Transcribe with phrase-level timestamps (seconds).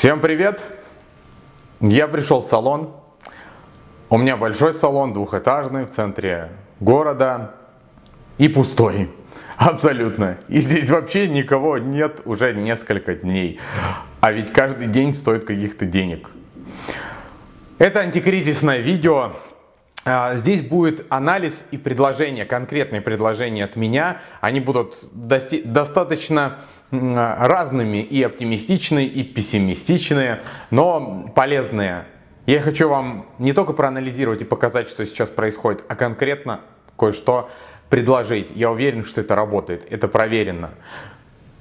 [0.00, 0.64] Всем привет!
[1.82, 2.94] Я пришел в салон.
[4.08, 7.50] У меня большой салон, двухэтажный, в центре города
[8.38, 9.10] и пустой.
[9.58, 10.38] Абсолютно.
[10.48, 13.60] И здесь вообще никого нет уже несколько дней.
[14.22, 16.30] А ведь каждый день стоит каких-то денег.
[17.76, 19.32] Это антикризисное видео.
[20.06, 24.22] А, здесь будет анализ и предложения, конкретные предложения от меня.
[24.40, 26.60] Они будут достаточно
[26.90, 32.04] разными и оптимистичные, и пессимистичные, но полезные.
[32.46, 36.60] Я хочу вам не только проанализировать и показать, что сейчас происходит, а конкретно
[36.98, 37.48] кое-что
[37.88, 38.50] предложить.
[38.54, 40.70] Я уверен, что это работает, это проверено.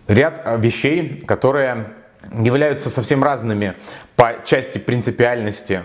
[0.07, 1.93] Ряд а, вещей, которые
[2.33, 3.75] являются совсем разными
[4.15, 5.83] по части принципиальности.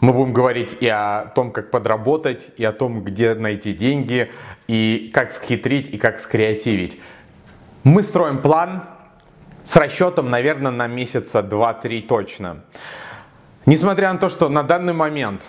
[0.00, 4.30] Мы будем говорить и о том, как подработать, и о том, где найти деньги,
[4.68, 7.00] и как схитрить, и как скреативить.
[7.84, 8.84] Мы строим план
[9.62, 12.64] с расчетом, наверное, на месяца 2-3 точно.
[13.66, 15.46] Несмотря на то, что на данный момент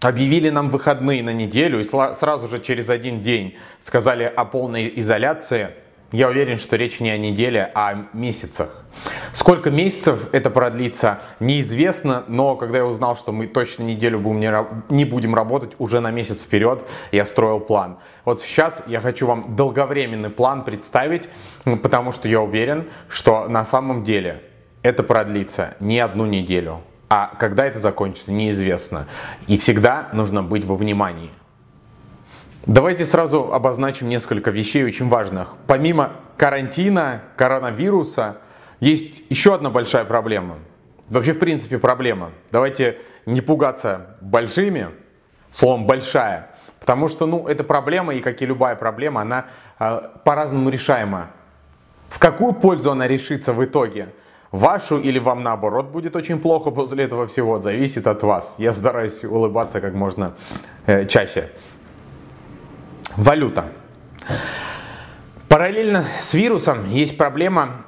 [0.00, 5.72] объявили нам выходные на неделю и сразу же через один день сказали о полной изоляции,
[6.12, 8.84] я уверен, что речь не о неделе, а о месяцах.
[9.32, 14.94] Сколько месяцев это продлится, неизвестно, но когда я узнал, что мы точно неделю будем не,
[14.94, 17.98] не будем работать, уже на месяц вперед я строил план.
[18.24, 21.28] Вот сейчас я хочу вам долговременный план представить,
[21.82, 24.42] потому что я уверен, что на самом деле
[24.82, 29.06] это продлится не одну неделю, а когда это закончится, неизвестно.
[29.46, 31.30] И всегда нужно быть во внимании.
[32.66, 35.54] Давайте сразу обозначим несколько вещей очень важных.
[35.66, 38.36] Помимо карантина, коронавируса,
[38.80, 40.56] есть еще одна большая проблема.
[41.08, 42.32] Вообще, в принципе, проблема.
[42.52, 44.88] Давайте не пугаться большими,
[45.50, 49.46] словом «большая», потому что, ну, эта проблема, и как и любая проблема, она
[49.78, 51.30] э, по-разному решаема.
[52.10, 54.10] В какую пользу она решится в итоге?
[54.52, 58.54] Вашу или вам наоборот будет очень плохо после этого всего, зависит от вас.
[58.58, 60.34] Я стараюсь улыбаться как можно
[60.86, 61.50] э, чаще.
[63.16, 63.66] Валюта.
[65.48, 67.84] Параллельно с вирусом есть проблема.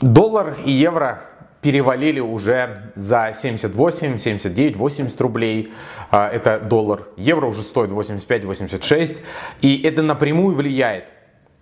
[0.00, 1.22] Доллар и евро
[1.60, 5.72] перевалили уже за 78, 79, 80 рублей.
[6.10, 7.08] А, это доллар.
[7.16, 9.22] Евро уже стоит 85, 86.
[9.62, 11.12] И это напрямую влияет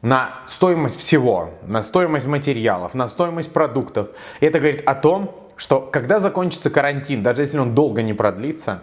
[0.03, 4.09] на стоимость всего, на стоимость материалов, на стоимость продуктов.
[4.41, 8.83] И это говорит о том, что когда закончится карантин, даже если он долго не продлится,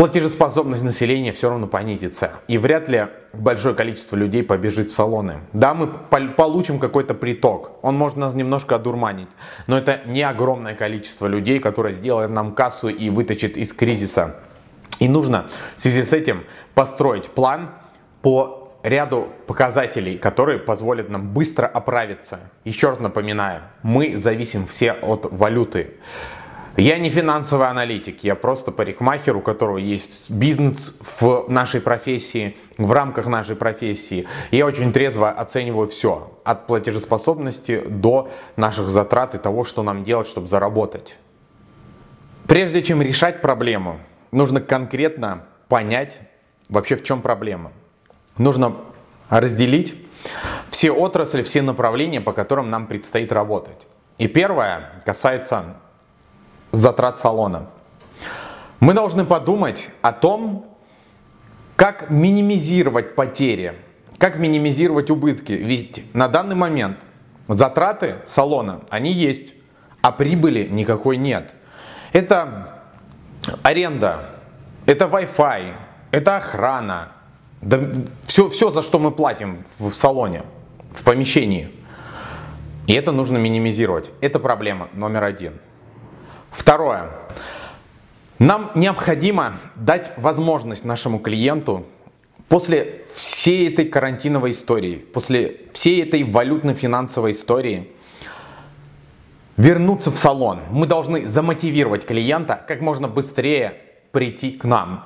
[0.00, 2.32] платежеспособность населения все равно понизится.
[2.48, 5.40] И вряд ли большое количество людей побежит в салоны.
[5.52, 9.28] Да, мы получим какой-то приток, он может нас немножко одурманить,
[9.66, 14.36] но это не огромное количество людей, которое сделает нам кассу и вытащит из кризиса.
[15.00, 16.44] И нужно в связи с этим
[16.74, 17.68] построить план
[18.22, 22.40] по ряду показателей, которые позволят нам быстро оправиться.
[22.64, 25.98] Еще раз напоминаю, мы зависим все от валюты.
[26.76, 32.92] Я не финансовый аналитик, я просто парикмахер, у которого есть бизнес в нашей профессии, в
[32.92, 34.26] рамках нашей профессии.
[34.50, 40.28] Я очень трезво оцениваю все, от платежеспособности до наших затрат и того, что нам делать,
[40.28, 41.16] чтобы заработать.
[42.46, 43.98] Прежде чем решать проблему,
[44.30, 46.20] нужно конкретно понять
[46.68, 47.72] вообще в чем проблема.
[48.38, 48.76] Нужно
[49.28, 49.96] разделить
[50.70, 53.86] все отрасли, все направления, по которым нам предстоит работать.
[54.18, 55.76] И первое касается
[56.72, 57.66] затрат салона.
[58.80, 60.66] Мы должны подумать о том,
[61.76, 63.74] как минимизировать потери,
[64.18, 65.52] как минимизировать убытки.
[65.52, 66.98] Ведь на данный момент
[67.48, 69.54] затраты салона, они есть,
[70.02, 71.52] а прибыли никакой нет.
[72.12, 72.82] Это
[73.62, 74.30] аренда,
[74.86, 75.74] это Wi-Fi,
[76.10, 77.12] это охрана,
[77.60, 77.80] да
[78.24, 80.42] все, все, за что мы платим в салоне,
[80.92, 81.70] в помещении.
[82.86, 84.10] И это нужно минимизировать.
[84.20, 85.52] Это проблема номер один.
[86.50, 87.10] Второе.
[88.38, 91.86] Нам необходимо дать возможность нашему клиенту
[92.48, 97.90] после всей этой карантиновой истории, после всей этой валютно-финансовой истории
[99.56, 100.60] вернуться в салон.
[100.70, 103.74] Мы должны замотивировать клиента как можно быстрее
[104.10, 105.04] прийти к нам.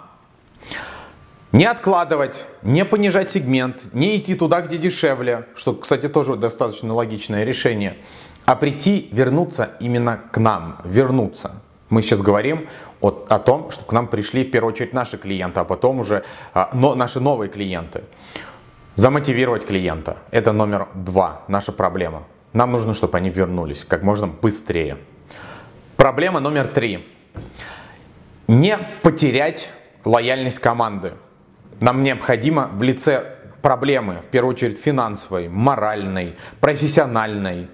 [1.50, 7.44] Не откладывать, не понижать сегмент, не идти туда, где дешевле, что, кстати, тоже достаточно логичное
[7.44, 7.96] решение
[8.44, 11.56] а прийти, вернуться именно к нам, вернуться.
[11.88, 12.69] Мы сейчас говорим
[13.00, 16.25] о, о том, что к нам пришли в первую очередь наши клиенты, а потом уже
[16.52, 18.05] а, но, наши новые клиенты.
[18.96, 22.25] Замотивировать клиента– это номер два, наша проблема.
[22.52, 24.99] Нам нужно, чтобы они вернулись как можно быстрее.
[25.96, 27.08] Проблема номер три.
[28.46, 29.73] Не потерять
[30.05, 31.14] лояльность команды.
[31.81, 37.69] Нам необходимо в лице проблемы, в первую очередь финансовой, моральной, профессиональной,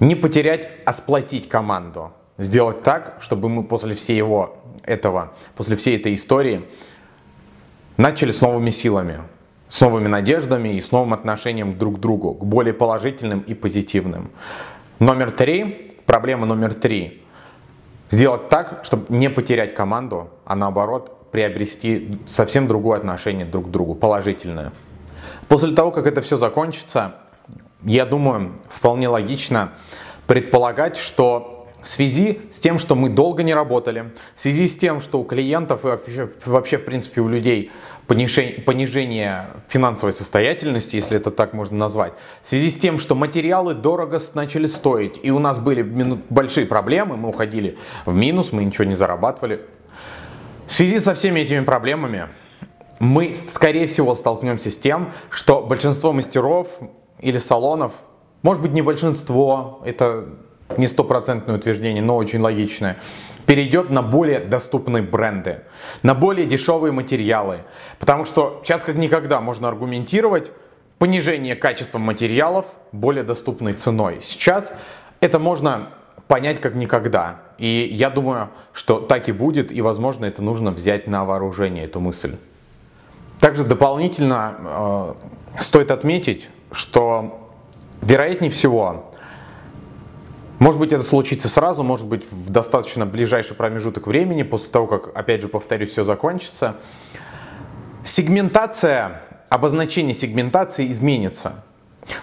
[0.00, 2.12] Не потерять, а сплотить команду.
[2.38, 6.68] Сделать так, чтобы мы после всего этого, после всей этой истории
[7.96, 9.20] начали с новыми силами,
[9.68, 14.30] с новыми надеждами и с новым отношением друг к другу, к более положительным и позитивным.
[14.98, 17.22] Номер три, проблема номер три.
[18.10, 23.94] Сделать так, чтобы не потерять команду, а наоборот приобрести совсем другое отношение друг к другу,
[23.94, 24.72] положительное.
[25.48, 27.16] После того, как это все закончится,
[27.86, 29.72] я думаю, вполне логично
[30.26, 35.00] предполагать, что в связи с тем, что мы долго не работали, в связи с тем,
[35.00, 37.70] что у клиентов и вообще, вообще в принципе, у людей
[38.08, 43.74] понижение, понижение финансовой состоятельности, если это так можно назвать, в связи с тем, что материалы
[43.74, 45.82] дорого начали стоить, и у нас были
[46.28, 49.60] большие проблемы, мы уходили в минус, мы ничего не зарабатывали.
[50.66, 52.26] В связи со всеми этими проблемами
[52.98, 56.80] мы, скорее всего, столкнемся с тем, что большинство мастеров
[57.20, 57.92] или салонов,
[58.42, 60.26] может быть не большинство, это
[60.76, 62.98] не стопроцентное утверждение, но очень логичное,
[63.46, 65.60] перейдет на более доступные бренды,
[66.02, 67.60] на более дешевые материалы.
[67.98, 70.52] Потому что сейчас как никогда можно аргументировать
[70.98, 74.18] понижение качества материалов более доступной ценой.
[74.20, 74.72] Сейчас
[75.20, 75.90] это можно
[76.26, 77.40] понять как никогда.
[77.58, 82.00] И я думаю, что так и будет, и возможно это нужно взять на вооружение, эту
[82.00, 82.36] мысль.
[83.40, 87.50] Также дополнительно э, стоит отметить, что
[88.02, 89.06] вероятнее всего
[90.58, 95.14] может быть, это случится сразу, может быть, в достаточно ближайший промежуток времени, после того, как,
[95.14, 96.76] опять же, повторюсь, все закончится.
[98.04, 99.20] Сегментация,
[99.50, 101.62] обозначение сегментации изменится.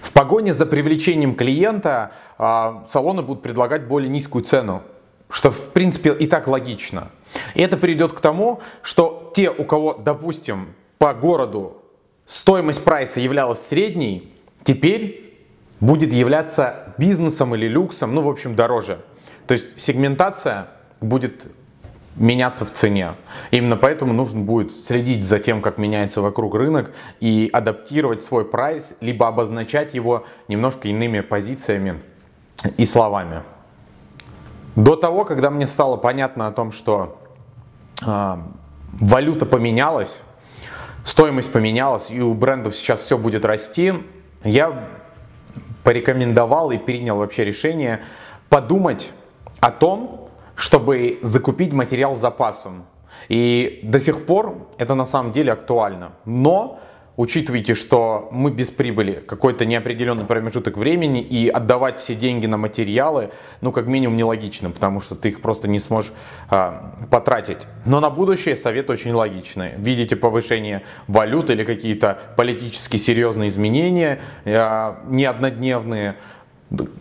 [0.01, 4.81] В погоне за привлечением клиента а, салоны будут предлагать более низкую цену,
[5.29, 7.11] что, в принципе, и так логично.
[7.53, 11.77] И это приведет к тому, что те, у кого, допустим, по городу
[12.25, 14.32] стоимость прайса являлась средней,
[14.63, 15.23] теперь
[15.79, 18.99] будет являться бизнесом или люксом, ну, в общем, дороже.
[19.47, 20.67] То есть сегментация
[21.01, 21.47] будет
[22.15, 23.15] меняться в цене.
[23.51, 28.95] Именно поэтому нужно будет следить за тем, как меняется вокруг рынок и адаптировать свой прайс,
[29.01, 32.01] либо обозначать его немножко иными позициями
[32.77, 33.41] и словами.
[34.75, 37.19] До того, когда мне стало понятно о том, что
[38.05, 38.37] э,
[38.93, 40.21] валюта поменялась,
[41.03, 43.93] стоимость поменялась, и у брендов сейчас все будет расти,
[44.43, 44.87] я
[45.83, 48.01] порекомендовал и принял вообще решение
[48.49, 49.11] подумать
[49.59, 52.85] о том, чтобы закупить материал с запасом.
[53.29, 56.11] И до сих пор это на самом деле актуально.
[56.25, 56.79] Но
[57.17, 63.31] учитывайте, что мы без прибыли какой-то неопределенный промежуток времени и отдавать все деньги на материалы,
[63.61, 66.11] ну как минимум нелогично, потому что ты их просто не сможешь
[66.49, 67.67] а, потратить.
[67.85, 69.71] Но на будущее совет очень логичный.
[69.77, 76.15] Видите повышение валют или какие-то политически серьезные изменения, а, не однодневные,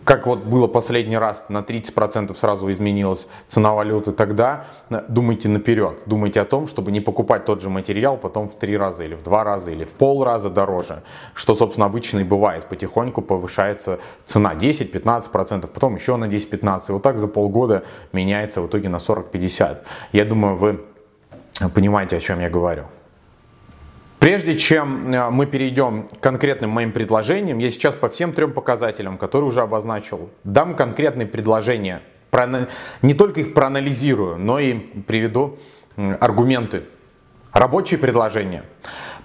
[0.03, 4.65] как вот было последний раз, на 30% сразу изменилась цена валюты, тогда
[5.07, 9.03] думайте наперед, думайте о том, чтобы не покупать тот же материал потом в три раза
[9.03, 11.01] или в два раза или в пол раза дороже,
[11.33, 12.65] что, собственно, обычно и бывает.
[12.65, 18.67] Потихоньку повышается цена 10-15%, потом еще на 10-15%, и вот так за полгода меняется в
[18.67, 19.77] итоге на 40-50%.
[20.11, 20.81] Я думаю, вы
[21.73, 22.83] понимаете, о чем я говорю.
[24.23, 29.17] Прежде чем э, мы перейдем к конкретным моим предложениям, я сейчас по всем трем показателям,
[29.17, 32.01] которые уже обозначил, дам конкретные предложения.
[33.01, 35.57] Не только их проанализирую, но и приведу
[36.21, 36.83] аргументы.
[37.51, 38.63] Рабочие предложения.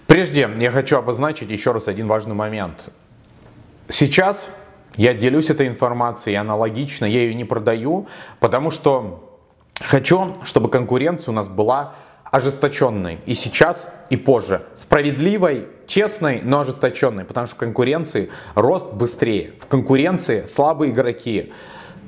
[0.08, 2.92] Прежде я хочу обозначить еще раз один важный момент.
[3.88, 4.50] Сейчас
[4.96, 8.08] я делюсь этой информацией аналогично, я ее не продаю,
[8.40, 9.38] потому что
[9.80, 11.94] хочу, чтобы конкуренция у нас была
[12.30, 14.62] ожесточенной и сейчас, и позже.
[14.74, 19.52] Справедливой, честной, но ожесточенной, потому что в конкуренции рост быстрее.
[19.60, 21.52] В конкуренции слабые игроки.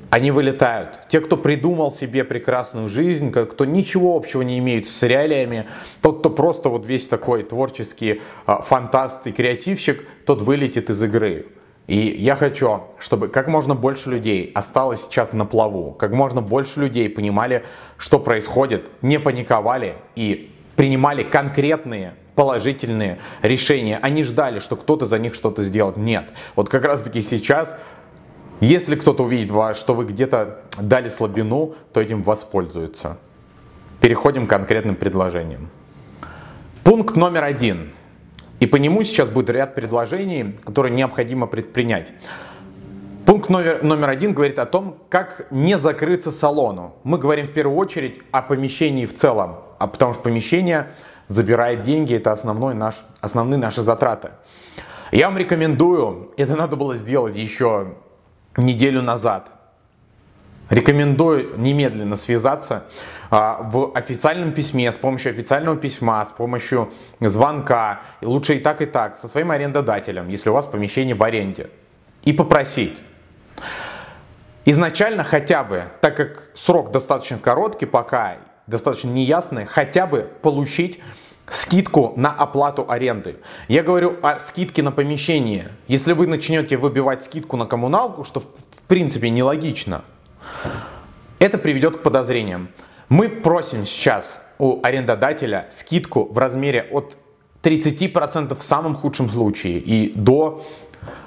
[0.09, 0.99] Они вылетают.
[1.07, 5.67] Те, кто придумал себе прекрасную жизнь, кто ничего общего не имеет с реалиями,
[6.01, 11.45] тот, кто просто вот весь такой творческий а, фантаст и креативщик, тот вылетит из игры.
[11.87, 16.79] И я хочу, чтобы как можно больше людей осталось сейчас на плаву, как можно больше
[16.79, 17.65] людей понимали,
[17.97, 23.99] что происходит, не паниковали и принимали конкретные положительные решения.
[24.01, 25.97] Они ждали, что кто-то за них что-то сделает.
[25.97, 26.31] Нет.
[26.55, 27.75] Вот как раз таки сейчас,
[28.61, 33.17] если кто-то увидит, что вы где-то дали слабину, то этим воспользуются.
[33.99, 35.69] Переходим к конкретным предложениям.
[36.83, 37.91] Пункт номер один–
[38.61, 42.13] и по нему сейчас будет ряд предложений, которые необходимо предпринять.
[43.25, 46.93] Пункт номер, один говорит о том, как не закрыться салону.
[47.03, 50.91] Мы говорим в первую очередь о помещении в целом, а потому что помещение
[51.27, 54.29] забирает деньги, это основной наш, основные наши затраты.
[55.11, 57.95] Я вам рекомендую, это надо было сделать еще
[58.57, 59.51] неделю назад.
[60.71, 62.85] Рекомендую немедленно связаться
[63.29, 68.85] а, в официальном письме, с помощью официального письма, с помощью звонка, лучше и так, и
[68.85, 71.69] так, со своим арендодателем, если у вас помещение в аренде,
[72.23, 73.03] и попросить.
[74.63, 81.01] Изначально хотя бы, так как срок достаточно короткий пока, достаточно неясный, хотя бы получить
[81.49, 83.35] скидку на оплату аренды.
[83.67, 85.67] Я говорю о скидке на помещение.
[85.89, 88.47] Если вы начнете выбивать скидку на коммуналку, что в
[88.87, 90.03] принципе нелогично,
[91.39, 92.69] это приведет к подозрениям.
[93.09, 97.17] Мы просим сейчас у арендодателя скидку в размере от
[97.63, 100.63] 30% в самом худшем случае и до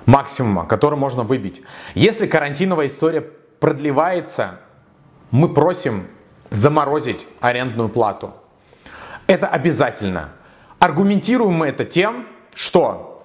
[0.07, 1.63] максимума, который можно выбить.
[1.95, 3.23] Если карантиновая история
[3.61, 4.61] продлевается,
[5.31, 6.07] мы просим
[6.51, 8.35] заморозить арендную плату.
[9.27, 10.31] Это обязательно.
[10.79, 13.23] Аргументируем мы это тем, что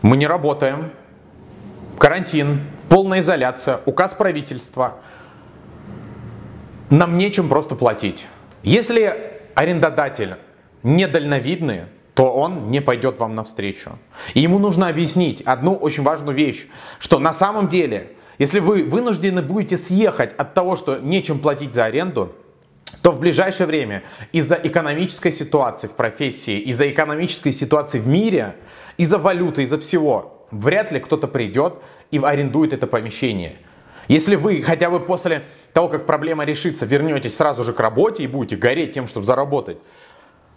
[0.00, 0.92] мы не работаем,
[1.98, 4.98] карантин, полная изоляция, указ правительства–
[6.90, 8.26] нам нечем просто платить.
[8.62, 10.36] Если арендодатель
[10.82, 13.98] недальновидный, то он не пойдет вам навстречу.
[14.34, 16.66] И ему нужно объяснить одну очень важную вещь,
[16.98, 21.86] что на самом деле, если вы вынуждены будете съехать от того, что нечем платить за
[21.86, 22.32] аренду,
[23.00, 28.54] то в ближайшее время из-за экономической ситуации в профессии, из-за экономической ситуации в мире,
[28.98, 31.78] из-за валюты, из-за всего, вряд ли кто-то придет
[32.12, 33.56] и арендует это помещение.
[34.06, 38.26] Если вы хотя бы после того, как проблема решится, вернетесь сразу же к работе и
[38.28, 39.78] будете гореть тем, чтобы заработать,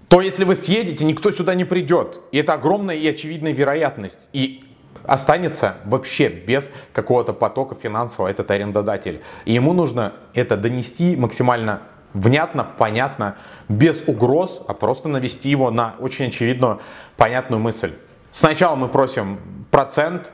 [0.09, 2.19] то если вы съедете, никто сюда не придет.
[2.31, 4.19] И это огромная и очевидная вероятность.
[4.33, 4.65] И
[5.03, 9.21] останется вообще без какого-то потока финансового этот арендодатель.
[9.45, 11.81] И ему нужно это донести максимально
[12.13, 16.79] внятно, понятно, без угроз, а просто навести его на очень очевидную,
[17.17, 17.93] понятную мысль.
[18.31, 19.39] Сначала мы просим
[19.71, 20.31] процент,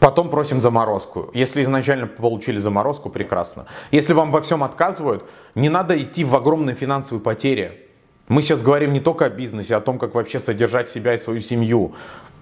[0.00, 1.30] Потом просим заморозку.
[1.34, 3.66] Если изначально получили заморозку, прекрасно.
[3.90, 7.86] Если вам во всем отказывают, не надо идти в огромные финансовые потери.
[8.26, 11.18] Мы сейчас говорим не только о бизнесе, а о том, как вообще содержать себя и
[11.18, 11.94] свою семью.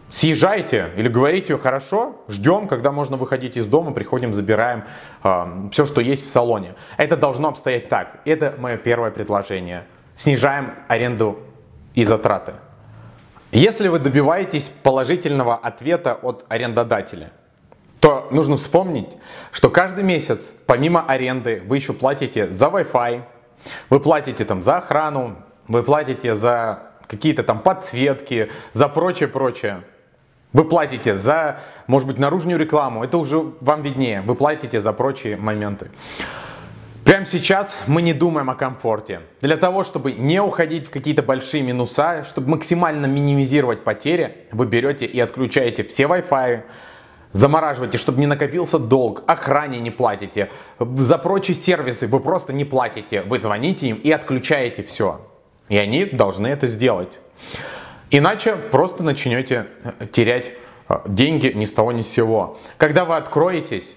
[0.08, 4.84] Съезжайте или говорите, хорошо, ждем, когда можно выходить из дома, приходим, забираем
[5.24, 6.76] э, все, что есть в салоне.
[6.96, 8.20] Это должно обстоять так.
[8.24, 9.84] Это мое первое предложение.
[10.14, 11.40] Снижаем аренду
[11.94, 12.52] и затраты.
[13.50, 17.32] Если вы добиваетесь положительного ответа от арендодателя,
[18.00, 19.16] то нужно вспомнить,
[19.52, 23.22] что каждый месяц, помимо аренды, вы еще платите за Wi-Fi,
[23.90, 25.36] вы платите там за охрану,
[25.66, 29.82] вы платите за какие-то там подсветки, за прочее-прочее.
[30.52, 34.22] Вы платите за, может быть, наружную рекламу, это уже вам виднее.
[34.22, 35.90] Вы платите за прочие моменты.
[37.04, 39.20] Прямо сейчас мы не думаем о комфорте.
[39.40, 45.06] Для того, чтобы не уходить в какие-то большие минуса, чтобы максимально минимизировать потери, вы берете
[45.06, 46.62] и отключаете все Wi-Fi,
[47.32, 53.22] замораживаете, чтобы не накопился долг, охране не платите, за прочие сервисы вы просто не платите,
[53.22, 55.20] вы звоните им и отключаете все.
[55.68, 57.18] И они должны это сделать.
[58.10, 60.52] Иначе просто начнете э, терять
[60.88, 62.58] э, деньги ни с того ни с сего.
[62.78, 63.96] Когда вы откроетесь,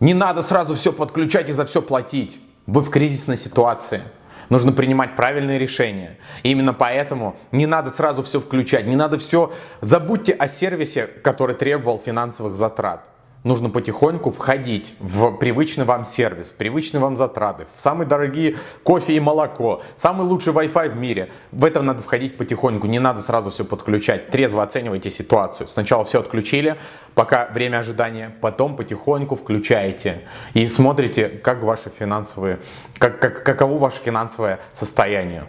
[0.00, 2.40] не надо сразу все подключать и за все платить.
[2.66, 4.02] Вы в кризисной ситуации.
[4.50, 6.18] Нужно принимать правильные решения.
[6.42, 9.52] И именно поэтому не надо сразу все включать, не надо все...
[9.80, 13.08] Забудьте о сервисе, который требовал финансовых затрат
[13.42, 19.14] нужно потихоньку входить в привычный вам сервис, в привычные вам затраты, в самые дорогие кофе
[19.14, 21.30] и молоко, самый лучший Wi-Fi в мире.
[21.52, 24.30] В это надо входить потихоньку, не надо сразу все подключать.
[24.30, 25.68] Трезво оценивайте ситуацию.
[25.68, 26.76] Сначала все отключили,
[27.14, 30.22] пока время ожидания, потом потихоньку включаете
[30.54, 32.60] и смотрите, как ваши финансовые,
[32.98, 35.46] как, как, каково ваше финансовое состояние.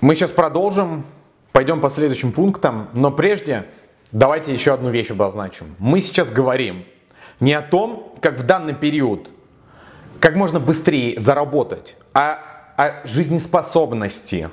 [0.00, 1.04] Мы сейчас продолжим,
[1.52, 3.64] пойдем по следующим пунктам, но прежде
[4.14, 5.74] давайте еще одну вещь обозначим.
[5.78, 6.86] Мы сейчас говорим
[7.40, 9.28] не о том, как в данный период,
[10.20, 12.38] как можно быстрее заработать, а
[12.78, 14.48] о жизнеспособности.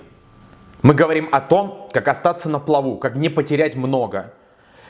[0.82, 4.34] Мы говорим о том, как остаться на плаву, как не потерять много.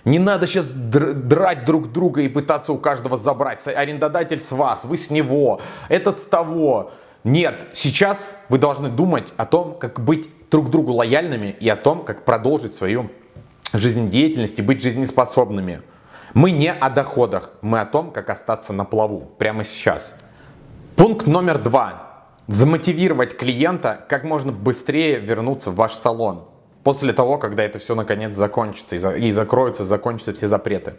[0.06, 3.66] Не надо сейчас драть друг друга и пытаться у каждого забрать.
[3.68, 6.92] Арендодатель с вас, вы с него, этот с того.
[7.24, 12.04] Нет, сейчас вы должны думать о том, как быть друг другу лояльными и о том,
[12.04, 13.12] как продолжить свою
[13.74, 15.82] жизнедеятельности, быть жизнеспособными.
[16.34, 20.16] Мы не о доходах, мы о том, как остаться на плаву прямо сейчас.
[20.96, 22.08] Пункт номер два.
[22.48, 26.46] Замотивировать клиента как можно быстрее вернуться в ваш салон.
[26.84, 30.96] После того, когда это все наконец закончится и закроются, закончатся все запреты.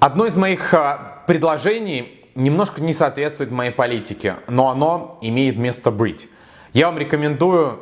[0.00, 6.28] Одно из моих а, предложений немножко не соответствует моей политике, но оно имеет место быть.
[6.72, 7.80] Я вам рекомендую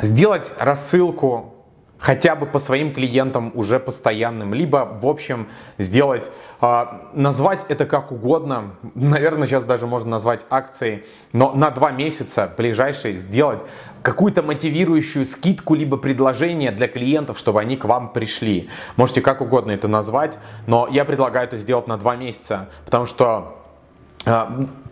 [0.00, 1.59] сделать рассылку
[2.00, 6.30] хотя бы по своим клиентам уже постоянным, либо, в общем, сделать,
[6.60, 12.52] э, назвать это как угодно, наверное, сейчас даже можно назвать акцией, но на два месяца
[12.56, 13.60] ближайшие сделать
[14.02, 18.70] какую-то мотивирующую скидку, либо предложение для клиентов, чтобы они к вам пришли.
[18.96, 23.26] Можете как угодно это назвать, но я предлагаю это сделать на два месяца, потому что
[23.26, 23.59] а,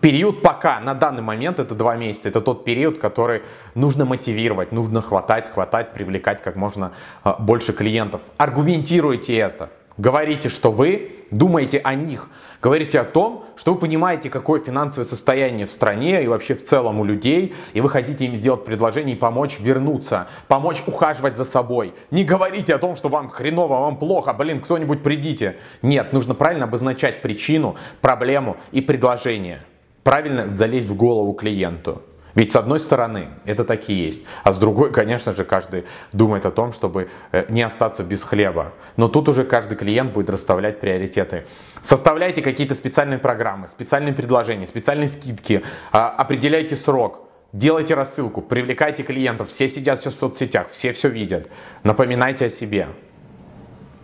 [0.01, 3.43] период пока, на данный момент, это два месяца, это тот период, который
[3.75, 6.93] нужно мотивировать, нужно хватать, хватать, привлекать как можно
[7.25, 8.23] а, больше клиентов.
[8.37, 9.71] Аргументируйте это.
[9.99, 12.29] Говорите, что вы думаете о них.
[12.63, 17.01] Говорите о том, что вы понимаете, какое финансовое состояние в стране и вообще в целом
[17.01, 21.95] у людей, и вы хотите им сделать предложение и помочь вернуться, помочь ухаживать за собой.
[22.13, 25.57] Не говорите о том, что вам хреново, вам плохо, блин, кто-нибудь придите.
[25.83, 29.63] Нет, нужно правильно обозначать причину, проблему и предложение.
[30.05, 32.03] Правильно залезть в голову клиенту.
[32.39, 36.53] Ведь с одной стороны это такие есть, а с другой, конечно же, каждый думает о
[36.53, 38.75] том, чтобы э, не остаться без хлеба.
[38.97, 41.47] Но тут уже каждый клиент будет расставлять приоритеты.
[41.83, 47.29] Составляйте какие-то специальные программы, специальные предложения, специальные скидки, а, определяйте срок.
[47.53, 51.49] Делайте рассылку, привлекайте клиентов, все сидят сейчас в соцсетях, все все видят.
[51.83, 52.87] Напоминайте о себе.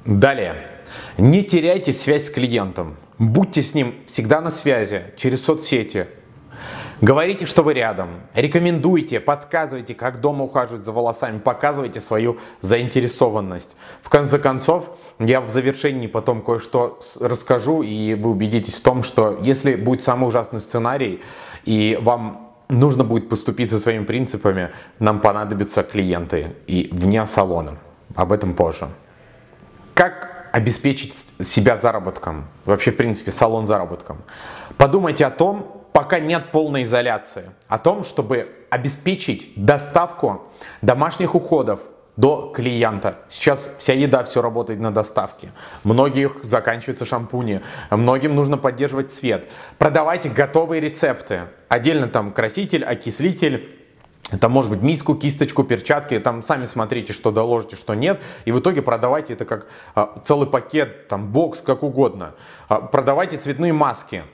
[0.05, 0.57] Далее.
[1.19, 2.97] Не теряйте связь с клиентом.
[3.17, 6.09] Будьте с ним всегда на связи, через соцсети,
[7.05, 13.77] Говорите, что вы рядом, рекомендуйте, подсказывайте, как дома ухаживать за волосами, показывайте свою заинтересованность.
[14.01, 19.39] В конце концов, я в завершении потом кое-что расскажу, и вы убедитесь в том, что
[19.43, 21.21] если будет самый ужасный сценарий,
[21.67, 27.77] и вам нужно будет поступить со своими принципами, нам понадобятся клиенты и вне салона.
[28.15, 28.89] Об этом позже.
[29.93, 32.47] Как обеспечить себя заработком?
[32.65, 34.23] Вообще, в принципе, салон заработком.
[34.79, 40.43] Подумайте о том, пока нет полной изоляции, о том, чтобы обеспечить доставку
[40.83, 41.83] домашних уходов
[42.17, 43.19] до клиента.
[43.29, 45.53] Сейчас вся еда, все работает на доставке.
[45.85, 47.61] Многих заканчиваются шампуни.
[47.91, 49.49] Многим нужно поддерживать цвет.
[49.79, 51.43] Продавайте готовые рецепты.
[51.69, 53.79] Отдельно там краситель, окислитель,
[54.33, 58.59] это может быть миску, кисточку, перчатки, там сами смотрите, что доложите, что нет, и в
[58.59, 62.35] итоге продавайте это как а, целый пакет, там бокс, как угодно.
[62.69, 64.25] А, продавайте цветные маски,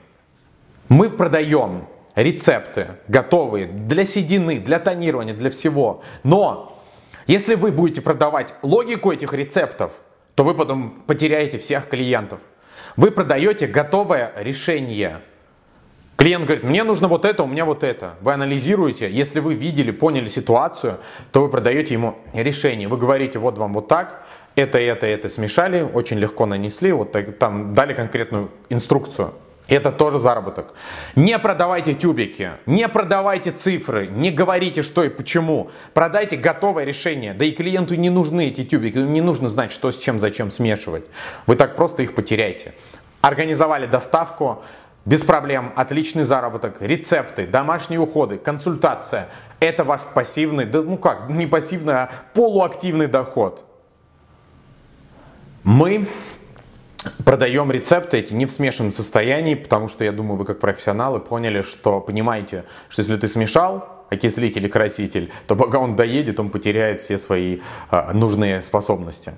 [0.91, 6.03] мы продаем рецепты готовые для седины, для тонирования, для всего.
[6.23, 6.83] Но
[7.27, 9.93] если вы будете продавать логику этих рецептов,
[10.35, 12.41] то вы потом потеряете всех клиентов.
[12.97, 15.21] Вы продаете готовое решение.
[16.17, 18.15] Клиент говорит, мне нужно вот это, у меня вот это.
[18.19, 20.97] Вы анализируете, если вы видели, поняли ситуацию,
[21.31, 22.89] то вы продаете ему решение.
[22.89, 24.25] Вы говорите, вот вам вот так,
[24.55, 29.33] это, это, это смешали, очень легко нанесли, вот так, там дали конкретную инструкцию.
[29.71, 30.73] Это тоже заработок.
[31.15, 35.71] Не продавайте тюбики, не продавайте цифры, не говорите что и почему.
[35.93, 37.33] Продайте готовое решение.
[37.33, 41.05] Да и клиенту не нужны эти тюбики, не нужно знать, что с чем, зачем смешивать.
[41.47, 42.73] Вы так просто их потеряете.
[43.21, 44.61] Организовали доставку,
[45.05, 49.29] без проблем, отличный заработок, рецепты, домашние уходы, консультация.
[49.61, 53.63] Это ваш пассивный, да ну как, не пассивный, а полуактивный доход.
[55.63, 56.07] Мы
[57.25, 61.61] продаем рецепты эти не в смешанном состоянии, потому что я думаю, вы как профессионалы поняли,
[61.61, 67.01] что понимаете, что если ты смешал окислитель и краситель, то пока он доедет, он потеряет
[67.01, 67.59] все свои
[67.89, 69.33] а, нужные способности.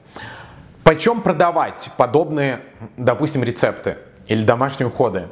[0.84, 2.60] Почем продавать подобные,
[2.98, 3.98] допустим, рецепты
[4.28, 5.28] или домашние уходы?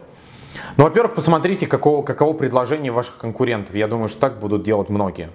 [0.77, 3.75] Ну, во-первых, посмотрите, какого, каково предложение ваших конкурентов.
[3.75, 5.29] Я думаю, что так будут делать многие.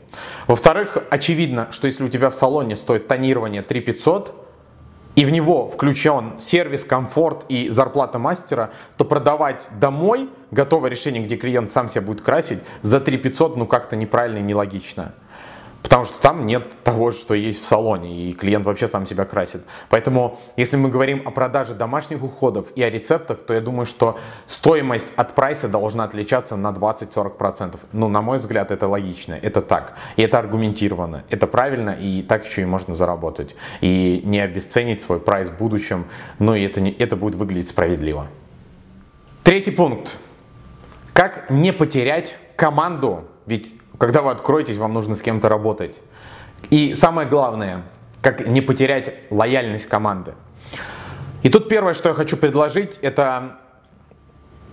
[0.47, 4.46] Во-вторых, очевидно, что если у тебя в салоне стоит тонирование 3 500,
[5.17, 11.37] и в него включен сервис, комфорт и зарплата мастера, то продавать домой готовое решение, где
[11.37, 15.15] клиент сам себя будет красить, за 3 500, ну как-то неправильно и нелогично.
[15.87, 19.63] Потому что там нет того, что есть в салоне, и клиент вообще сам себя красит.
[19.89, 24.19] Поэтому, если мы говорим о продаже домашних уходов и о рецептах, то я думаю, что
[24.49, 27.79] стоимость от прайса должна отличаться на 20-40%.
[27.93, 29.95] Ну, на мой взгляд, это логично, это так.
[30.17, 33.55] И это аргументированно, это правильно, и так еще и можно заработать.
[33.81, 36.07] И не обесценить свой прайс в будущем,
[36.41, 38.27] но и это, не, это будет выглядеть справедливо.
[39.45, 40.19] Третий пункт.
[41.13, 43.29] Как не потерять команду?
[43.47, 45.97] Ведь когда вы откроетесь, вам нужно с кем-то работать.
[46.71, 47.83] И самое главное,
[48.21, 50.35] как не потерять лояльность команды.
[51.43, 53.59] И тут первое, что я хочу предложить, это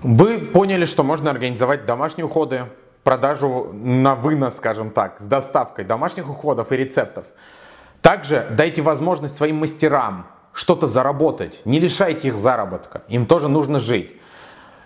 [0.01, 2.65] вы поняли, что можно организовать домашние уходы,
[3.03, 7.25] продажу на вынос, скажем так, с доставкой домашних уходов и рецептов.
[8.01, 11.61] Также дайте возможность своим мастерам что-то заработать.
[11.65, 13.03] Не лишайте их заработка.
[13.07, 14.15] Им тоже нужно жить.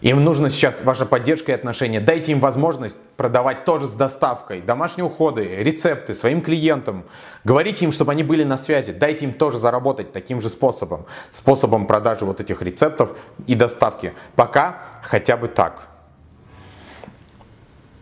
[0.01, 1.99] Им нужно сейчас ваша поддержка и отношения.
[1.99, 7.03] Дайте им возможность продавать тоже с доставкой, домашние уходы, рецепты своим клиентам.
[7.43, 8.93] Говорите им, чтобы они были на связи.
[8.93, 11.05] Дайте им тоже заработать таким же способом.
[11.31, 14.13] Способом продажи вот этих рецептов и доставки.
[14.35, 15.87] Пока хотя бы так.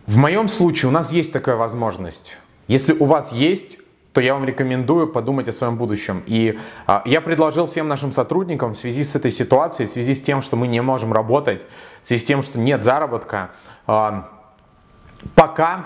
[0.06, 2.38] В моем случае у нас есть такая возможность.
[2.68, 3.80] Если у вас есть,
[4.16, 6.24] то я вам рекомендую подумать о своем будущем.
[6.26, 10.22] И а, я предложил всем нашим сотрудникам в связи с этой ситуацией, в связи с
[10.22, 11.64] тем, что мы не можем работать,
[12.02, 13.50] в связи с тем, что нет заработка,
[13.86, 14.30] а,
[15.36, 15.86] пока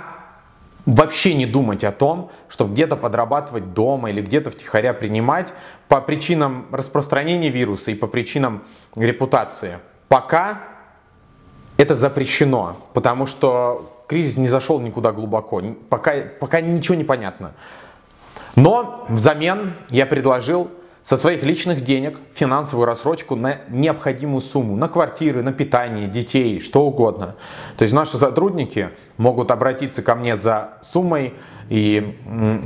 [0.85, 5.51] вообще не думать о том, чтобы где-то подрабатывать дома или где-то втихаря принимать
[5.87, 8.61] по причинам распространения вируса и по причинам
[8.95, 9.79] репутации.
[10.07, 10.61] Пока
[11.77, 17.53] это запрещено, потому что кризис не зашел никуда глубоко, пока, пока ничего не понятно.
[18.61, 20.69] Но взамен я предложил
[21.01, 26.85] со своих личных денег финансовую рассрочку на необходимую сумму, на квартиры, на питание, детей, что
[26.85, 27.37] угодно.
[27.77, 31.35] То есть наши сотрудники могут обратиться ко мне за суммой
[31.69, 32.17] и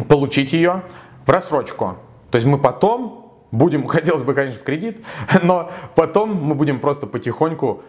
[0.10, 0.82] получить ее
[1.27, 1.97] в рассрочку.
[2.32, 5.06] То есть мы потом будем, хотелось бы, конечно, в кредит,
[5.43, 7.84] но потом мы будем просто потихоньку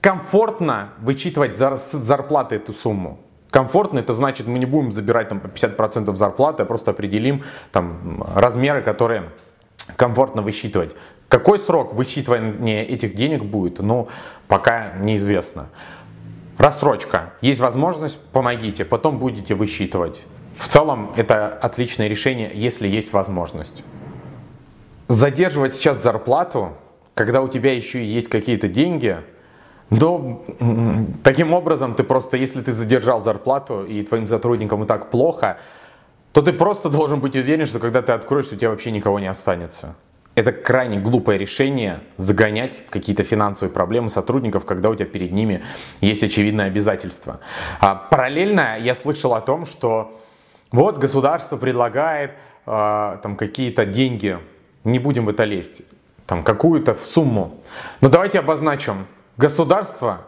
[0.00, 3.18] комфортно вычитывать за зарплаты эту сумму.
[3.50, 8.24] Комфортно, это значит, мы не будем забирать там по 50% зарплаты, а просто определим там
[8.34, 9.30] размеры, которые
[9.96, 10.94] комфортно высчитывать.
[11.28, 14.08] Какой срок высчитывания этих денег будет, ну,
[14.46, 15.68] пока неизвестно.
[16.58, 17.32] Рассрочка.
[17.40, 20.24] Есть возможность, помогите, потом будете высчитывать.
[20.56, 23.82] В целом это отличное решение, если есть возможность.
[25.08, 26.74] Задерживать сейчас зарплату,
[27.14, 29.16] когда у тебя еще есть какие-то деньги–
[29.90, 30.40] но
[31.24, 35.58] таким образом ты просто, если ты задержал зарплату и твоим сотрудникам и так плохо,
[36.32, 39.26] то ты просто должен быть уверен, что когда ты откроешь, у тебя вообще никого не
[39.26, 39.96] останется.
[40.36, 45.64] Это крайне глупое решение загонять в какие-то финансовые проблемы сотрудников, когда у тебя перед ними
[46.00, 47.40] есть очевидное обязательство.
[47.80, 50.20] А параллельно я слышал о том, что
[50.70, 52.32] вот государство предлагает
[52.64, 54.38] а, там какие-то деньги,
[54.84, 55.82] не будем в это лезть,
[56.26, 57.60] там какую-то сумму.
[58.00, 59.06] Но давайте обозначим,
[59.40, 60.26] Государство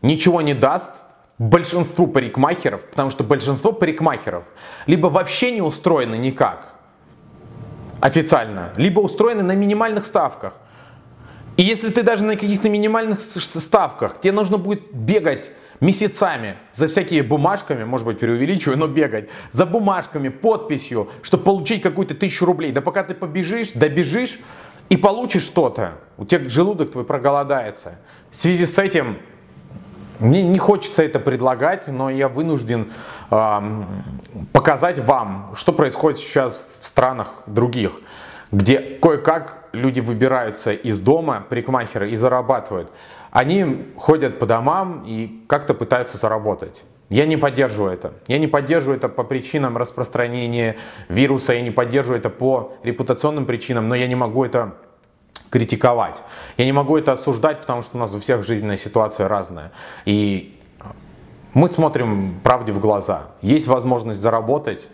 [0.00, 1.02] ничего не даст
[1.36, 4.44] большинству парикмахеров, потому что большинство парикмахеров
[4.86, 6.74] либо вообще не устроены никак
[8.00, 10.54] официально, либо устроены на минимальных ставках.
[11.58, 15.50] И если ты даже на каких-то минимальных ставках, тебе нужно будет бегать
[15.80, 22.14] месяцами за всякими бумажками, может быть преувеличиваю, но бегать, за бумажками, подписью, чтобы получить какую-то
[22.14, 22.72] тысячу рублей.
[22.72, 24.38] Да пока ты побежишь, добежишь
[24.88, 27.98] и получишь что-то, у тебя желудок твой проголодается.
[28.36, 29.18] В связи с этим
[30.18, 32.92] мне не хочется это предлагать, но я вынужден
[33.30, 33.60] э,
[34.52, 38.00] показать вам, что происходит сейчас в странах других,
[38.52, 42.92] где кое-как люди выбираются из дома, парикмахеры, и зарабатывают.
[43.30, 46.84] Они ходят по домам и как-то пытаются заработать.
[47.10, 48.14] Я не поддерживаю это.
[48.28, 50.76] Я не поддерживаю это по причинам распространения
[51.08, 54.74] вируса, я не поддерживаю это по репутационным причинам, но я не могу это
[55.54, 56.16] критиковать.
[56.56, 59.70] Я не могу это осуждать, потому что у нас у всех жизненная ситуация разная.
[60.04, 60.60] И
[61.52, 63.28] мы смотрим правде в глаза.
[63.40, 64.90] Есть возможность заработать,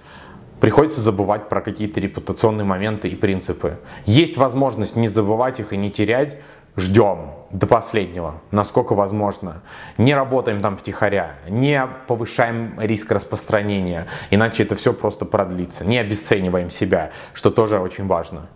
[0.60, 3.78] приходится забывать про какие-то репутационные моменты и принципы.
[4.04, 6.36] Есть возможность не забывать их и не терять,
[6.76, 9.62] ждем до последнего, насколько возможно.
[9.96, 15.86] Не работаем там втихаря, не повышаем риск распространения, иначе это все просто продлится.
[15.86, 18.48] Не обесцениваем себя, что тоже очень важно.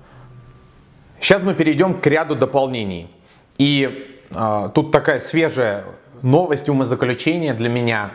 [1.24, 3.08] Сейчас мы перейдем к ряду дополнений.
[3.56, 5.86] И э, тут такая свежая
[6.20, 8.10] новость, умозаключение для меня.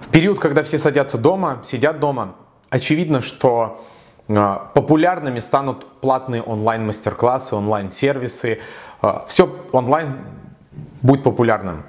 [0.00, 2.36] В период, когда все садятся дома, сидят дома,
[2.70, 3.84] очевидно, что
[4.28, 8.60] э, популярными станут платные онлайн-мастер-классы, онлайн-сервисы.
[9.02, 10.16] Э, все онлайн
[11.02, 11.82] будет популярным.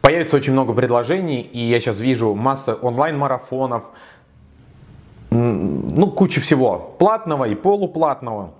[0.00, 3.84] Появится очень много предложений, и я сейчас вижу масса онлайн-марафонов,
[5.28, 8.54] ну, куча всего, платного и полуплатного.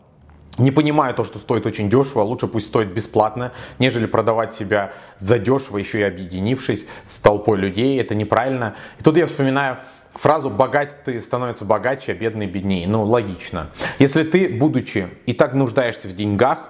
[0.59, 5.38] Не понимаю то, что стоит очень дешево, лучше пусть стоит бесплатно, нежели продавать себя за
[5.38, 7.99] дешево, еще и объединившись с толпой людей.
[7.99, 8.75] Это неправильно.
[8.99, 9.79] И тут я вспоминаю
[10.12, 12.87] фразу «богатый становится богаче, а бедный беднее».
[12.87, 13.71] Ну, логично.
[13.99, 16.69] Если ты, будучи и так нуждаешься в деньгах,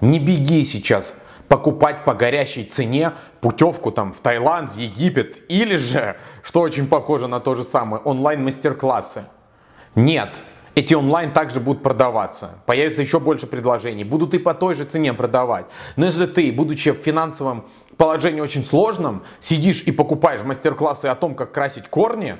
[0.00, 1.14] не беги сейчас
[1.48, 7.28] покупать по горящей цене путевку там в Таиланд, в Египет или же, что очень похоже
[7.28, 9.26] на то же самое, онлайн-мастер-классы.
[9.94, 10.40] Нет,
[10.74, 12.50] эти онлайн также будут продаваться.
[12.66, 14.04] Появится еще больше предложений.
[14.04, 15.66] Будут и по той же цене продавать.
[15.96, 17.64] Но если ты, будучи в финансовом
[17.96, 22.36] положении очень сложном, сидишь и покупаешь мастер-классы о том, как красить корни,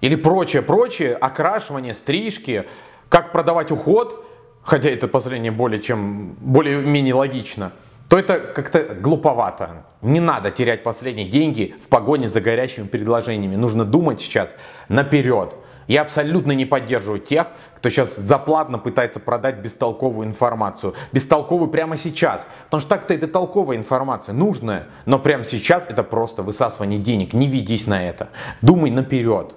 [0.00, 2.64] или прочее, прочее, окрашивание, стрижки,
[3.08, 4.24] как продавать уход,
[4.62, 7.72] хотя это последнее более чем, более-менее логично,
[8.08, 9.84] то это как-то глуповато.
[10.00, 13.56] Не надо терять последние деньги в погоне за горящими предложениями.
[13.56, 14.54] Нужно думать сейчас
[14.88, 15.54] наперед.
[15.88, 20.94] Я абсолютно не поддерживаю тех, кто сейчас заплатно пытается продать бестолковую информацию.
[21.12, 22.46] Бестолковую прямо сейчас.
[22.66, 24.86] Потому что так-то это толковая информация, нужная.
[25.06, 27.32] Но прямо сейчас это просто высасывание денег.
[27.32, 28.28] Не ведись на это.
[28.60, 29.54] Думай наперед.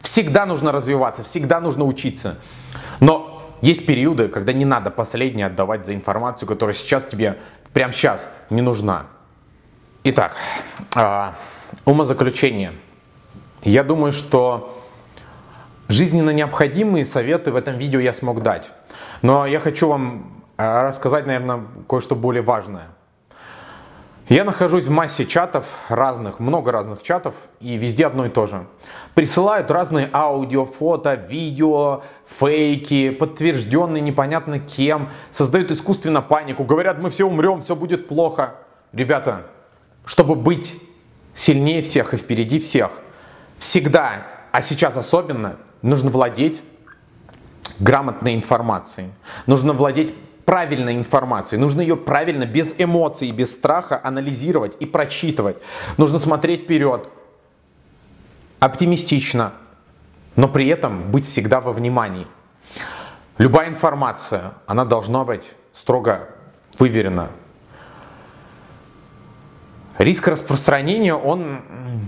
[0.00, 2.38] Всегда нужно развиваться, всегда нужно учиться.
[3.00, 7.38] Но есть периоды, когда не надо последнее отдавать за информацию, которая сейчас тебе,
[7.72, 9.06] прямо сейчас, не нужна.
[10.04, 10.36] Итак,
[10.94, 11.34] а,
[11.84, 12.72] умозаключение.
[13.62, 14.76] Я думаю, что
[15.88, 18.70] Жизненно необходимые советы в этом видео я смог дать.
[19.22, 22.88] Но я хочу вам э, рассказать, наверное, кое-что более важное.
[24.28, 28.66] Я нахожусь в массе чатов разных, много разных чатов, и везде одно и то же.
[29.14, 37.24] Присылают разные аудио, фото, видео, фейки, подтвержденные непонятно кем, создают искусственно панику, говорят, мы все
[37.24, 38.56] умрем, все будет плохо.
[38.92, 39.42] Ребята,
[40.04, 40.74] чтобы быть
[41.32, 42.90] сильнее всех и впереди всех,
[43.58, 45.54] всегда, а сейчас особенно,
[45.86, 46.62] Нужно владеть
[47.78, 49.10] грамотной информацией.
[49.46, 50.12] Нужно владеть
[50.44, 51.60] правильной информацией.
[51.60, 55.58] Нужно ее правильно, без эмоций, без страха анализировать и прочитывать.
[55.96, 57.08] Нужно смотреть вперед,
[58.58, 59.52] оптимистично,
[60.34, 62.26] но при этом быть всегда во внимании.
[63.38, 66.30] Любая информация, она должна быть строго
[66.80, 67.30] выверена,
[69.98, 71.60] Риск распространения, он...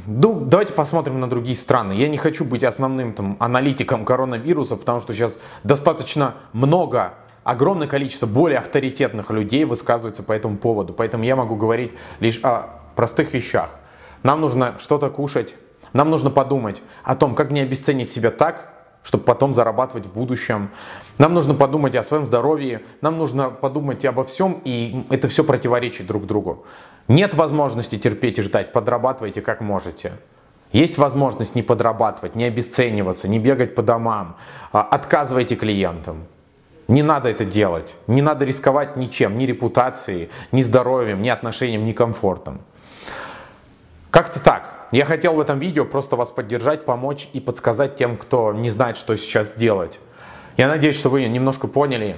[0.07, 1.93] Ну, давайте посмотрим на другие страны.
[1.95, 8.27] Я не хочу быть основным там, аналитиком коронавируса, потому что сейчас достаточно много, огромное количество
[8.27, 10.93] более авторитетных людей высказываются по этому поводу.
[10.93, 13.71] Поэтому я могу говорить лишь о простых вещах.
[14.23, 15.55] Нам нужно что-то кушать,
[15.95, 18.78] нам нужно подумать о том, как не обесценить себя так,
[19.09, 20.69] чтобы потом зарабатывать в будущем.
[21.17, 26.07] Нам нужно подумать о своем здоровье, нам нужно подумать обо всем, и это все противоречит
[26.07, 26.67] друг другу.
[27.09, 30.13] Нет возможности терпеть и ждать, подрабатывайте как можете.
[30.73, 34.37] Есть возможность не подрабатывать, не обесцениваться, не бегать по домам.
[34.73, 36.27] А, отказывайте клиентам.
[36.87, 37.97] Не надо это делать.
[38.09, 42.61] Не надо рисковать ничем, ни репутацией, ни здоровьем, ни отношением, ни комфортом.
[44.11, 44.78] Как-то так.
[44.91, 48.97] Я хотел в этом видео просто вас поддержать, помочь и подсказать тем, кто не знает,
[48.97, 50.01] что сейчас делать.
[50.57, 52.17] Я надеюсь, что вы немножко поняли.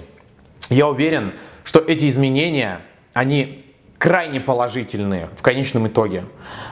[0.69, 1.33] Я уверен,
[1.65, 2.81] что эти изменения,
[3.13, 3.65] они
[3.99, 6.25] крайне положительные в конечном итоге.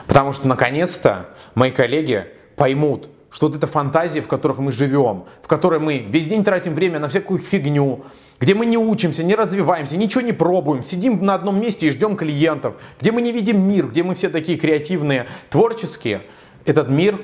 [0.07, 5.47] Потому что наконец-то мои коллеги поймут, что вот это фантазии, в которых мы живем, в
[5.47, 8.05] которой мы весь день тратим время на всякую фигню,
[8.39, 12.15] где мы не учимся, не развиваемся, ничего не пробуем, сидим на одном месте и ждем
[12.15, 16.21] клиентов, где мы не видим мир, где мы все такие креативные, творческие.
[16.65, 17.19] Этот мир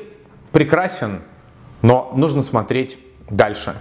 [0.51, 1.21] прекрасен,
[1.81, 2.99] но нужно смотреть
[3.29, 3.75] дальше.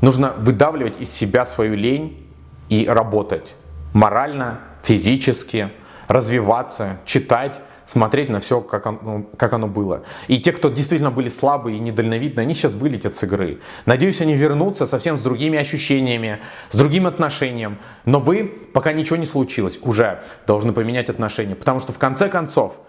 [0.00, 2.26] Нужно выдавливать из себя свою лень
[2.68, 3.54] и работать
[3.92, 5.70] морально, физически,
[6.08, 10.04] развиваться, читать, смотреть на все, как оно, как оно было.
[10.28, 13.60] И те, кто действительно были слабые и недальновидны, они сейчас вылетят с игры.
[13.86, 17.78] Надеюсь, они вернутся совсем с другими ощущениями, с другим отношением.
[18.04, 21.54] Но вы, пока ничего не случилось, уже должны поменять отношения.
[21.54, 22.80] Потому что в конце концов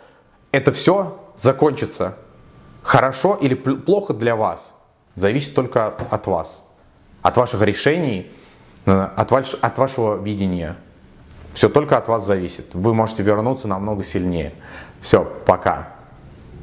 [0.51, 2.17] это все закончится.
[2.81, 4.73] Хорошо или плохо для вас
[5.15, 6.61] зависит только от вас.
[7.21, 8.31] От ваших решений,
[8.85, 10.77] э, от, ваш, от вашего видения.
[11.55, 12.65] Все только от вас зависит.
[12.73, 14.53] Вы можете вернуться намного сильнее.
[15.01, 15.94] Все, пока.